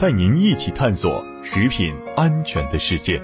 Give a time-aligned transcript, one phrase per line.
[0.00, 3.20] 带您一起探索食品安全的世界。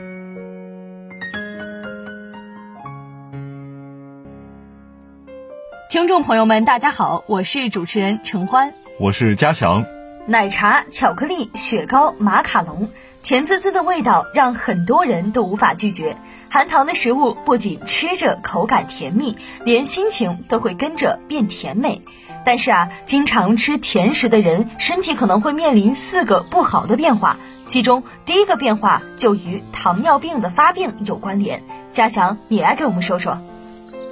[5.88, 9.95] 听众朋友们，大家好，我是主持人陈欢，我是嘉祥。
[10.28, 12.88] 奶茶、巧克力、雪糕、马卡龙，
[13.22, 16.16] 甜滋滋的味道让很多人都无法拒绝。
[16.50, 22.02] 含糖的食物不仅吃着口感甜蜜，连心情都会跟着变甜美。
[22.44, 27.36] 但是啊，经常吃甜食的人，身体可能会面临四个不好的变化，
[27.68, 31.62] 其中第一个变化就与糖尿病的发病有关联。
[31.88, 33.40] 嘉祥，你来给我们说说。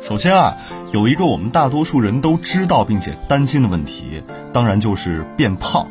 [0.04, 0.58] 首先啊，
[0.92, 5.88] 有一个我们大多数人都知道并且担心的问题，当然就是变胖。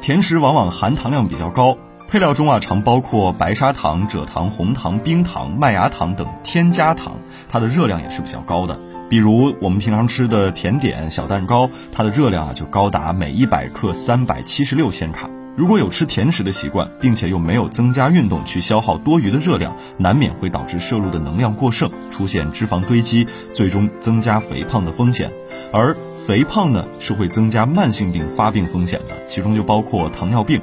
[0.00, 1.76] 甜食往往含糖量比较高，
[2.08, 7.16] 配料中啊常包括白砂糖、蔗糖、红糖、冰糖、麦芽糖等添加糖，
[7.50, 8.78] 它的热量也是比较高的。
[9.10, 15.28] 比如我们平常吃的甜点、小蛋糕，它的热量啊就高达每一百克三百七十六千卡。
[15.56, 25.30] 如果有吃甜食的习惯，并且又没有增加运动去消耗多余的热量，难免会导致摄入的能量过剩，出现脂肪堆积，最终增加肥胖的风险。
[25.72, 30.60] 而肥胖呢，是会增加慢性病发病风险的，其中就包括糖尿病。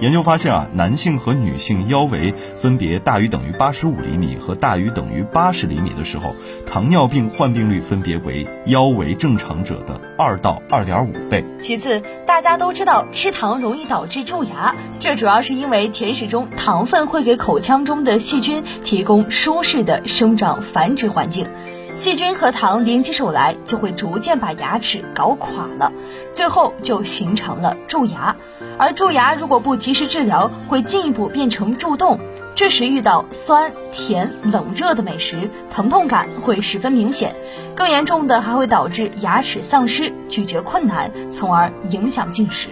[0.00, 6.34] 研究发现啊，男性和女性腰围分别大于等于八十五厘米和大于等于八十厘米的时候，
[6.66, 11.44] 糖尿病患病率分别为腰围正常者的二到二点五倍。
[11.60, 12.02] 其次，
[12.42, 21.46] 大家都知道吃糖容易导致蛀牙，这主要是因为甜食中糖分会给口腔中的细菌提供舒适的生长繁殖环境。
[21.94, 25.92] 细菌和糖联起手来，就会逐渐把牙齿搞垮了，
[26.32, 28.34] 最后就形成了蛀牙。
[28.78, 32.18] 而蛀牙如果不及时治疗，会进一步变成蛀洞。
[32.54, 37.34] 这时遇到酸、甜、冷热的美食，疼痛感会十分明显。
[37.74, 42.68] 更严重的还会导致牙齿丧失、咀嚼困难，从而影响进食。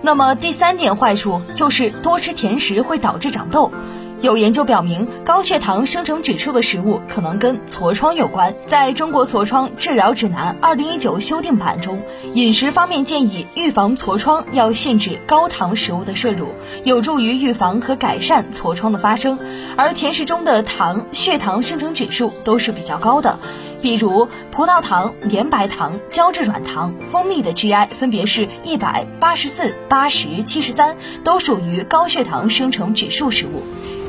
[0.00, 3.72] 那么第三点坏处就是多吃甜食会导致长痘。
[4.20, 8.52] 有研究表明，高血糖生成指数的食物可能跟痤疮有关。
[8.66, 12.02] 在中国痤疮治疗指南二零一九修订版中，
[12.34, 16.48] 饮食方面建议预防痤疮要限制高糖食物的摄入，
[16.82, 19.38] 有助于预防和改善痤疮的发生。
[19.76, 23.38] 而甜食中的糖、血糖生成指数都是比较高的，
[23.80, 33.62] 比如葡萄糖、绵白糖、胶质软糖、蜂蜜的 GI 分别是一百八十四、八十、七十三，都属于高血糖生成指数食物。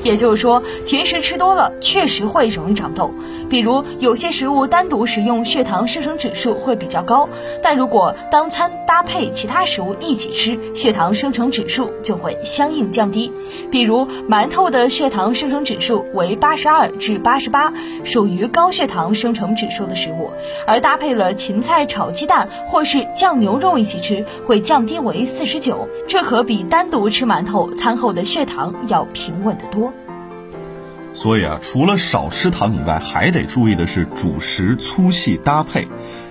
[0.03, 3.13] 也就是说，甜食吃多了确实会容易长痘。
[3.49, 7.27] 比如有些食物单独食用，血糖生成指数会比较高；
[7.63, 13.31] 但如果当餐搭配其他食物一起吃，血糖生成指数就会相应降低。
[13.71, 17.73] 比如馒头的血糖生成指数为八十二至八十八，
[18.03, 20.31] 属于高血糖生成指数的食物；
[20.67, 25.87] 而搭配了芹菜炒鸡蛋或是酱牛肉一起吃，会降低为四十九。
[26.07, 29.88] 这可比单独吃馒头餐后的血糖要平稳得多。
[31.19, 35.85] 所以啊，除了少吃糖以外，还得注意的是主食粗细搭配，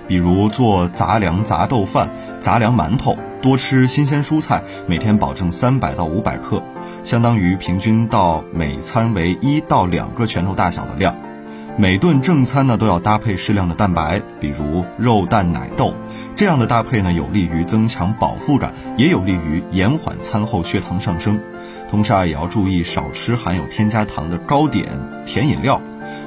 [0.06, 2.08] 比如做杂粮杂豆饭、
[2.40, 6.62] 杂粮馒头，多吃新鲜蔬菜，每天保证三百到五百克，
[7.04, 11.14] 相当于平均到每餐为一到两个拳头大小的量。
[11.76, 15.92] 每顿正餐呢都要搭配适量的蛋白，比如肉、蛋、奶、豆，
[16.34, 21.38] 这样的搭配呢有利于增强饱腹感，也有利于延缓餐后血糖上升。
[21.88, 25.80] 同时啊，也要注意少吃含有添加糖的糕点、甜饮料。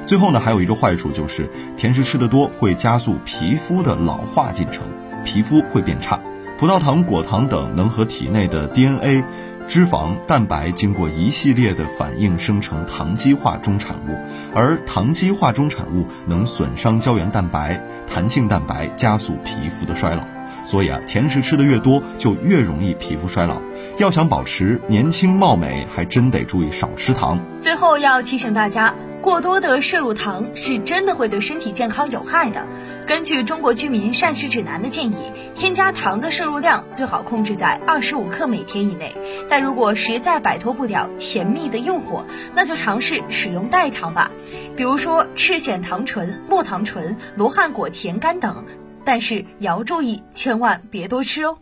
[0.06, 4.84] 最后呢，还有一个坏处就是，甜食吃得多会加速皮肤的老化进程，
[5.24, 6.18] 皮肤会变差。
[6.58, 9.24] 葡萄糖、果糖等能和体内的 DNA、
[9.66, 14.16] 脂肪、蛋白经过一系列的反应生成糖基化中产物，
[14.54, 20.22] 而糖基化中产物能损伤胶原蛋白、弹性蛋白，加速皮肤的衰老。
[20.64, 23.60] 所以啊，甜食吃的越多，就越容易皮肤衰老。
[23.98, 27.38] 要想保持年轻貌美，还真得注意少吃糖。
[27.60, 32.66] 最后要提醒大家，过多的摄入糖是真的会对身体健康有害的。
[33.06, 39.12] 根据中国居民膳食指南的建议，添加糖的摄入量最好控制在二十五克每天以内。
[39.48, 42.24] 但如果实在摆脱不了甜蜜的诱惑，
[42.54, 44.30] 那就尝试使用代糖吧，
[44.76, 48.64] 比如说赤藓糖醇、木糖醇、罗汉果甜苷等。
[49.04, 51.58] 但是也要注意，千万别多吃哦。